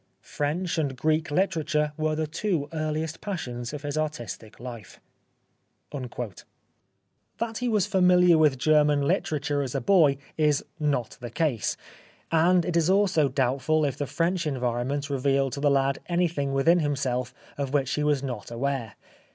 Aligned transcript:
French 0.23 0.79
and 0.79 0.95
Greek 0.97 1.29
literature 1.29 1.93
were 1.95 2.15
the 2.15 2.25
two 2.25 2.67
earliest 2.73 3.21
passions 3.21 3.71
of 3.71 3.83
his 3.83 3.99
artistic 3.99 4.59
life." 4.59 4.99
That 5.91 7.59
he 7.59 7.67
was 7.69 7.85
familiar 7.85 8.35
with 8.35 8.57
German 8.57 9.03
literature 9.07 9.61
as 9.61 9.75
a 9.75 9.79
boy 9.79 10.17
is 10.37 10.65
not 10.79 11.19
the 11.21 11.29
case, 11.29 11.77
and 12.31 12.65
it 12.65 12.75
is 12.75 12.89
also 12.89 13.29
doubtful 13.29 13.83
92 13.83 13.83
The 13.83 13.83
Life 13.83 13.93
of 13.93 13.93
Oscar 13.93 13.93
Wilde 13.93 13.93
if 13.93 13.97
the 13.99 14.15
French 14.15 14.47
environment 14.47 15.09
revealed 15.11 15.53
to 15.53 15.59
the 15.59 15.69
lad 15.69 15.99
anything 16.07 16.51
within 16.51 16.79
himself 16.79 17.31
of 17.55 17.71
which 17.71 17.93
he 17.93 18.03
was 18.03 18.23
not 18.23 18.49
aware. 18.49 18.95